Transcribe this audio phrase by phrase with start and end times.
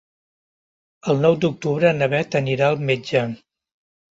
[1.13, 3.25] El nou d'octubre na Bet anirà al metge.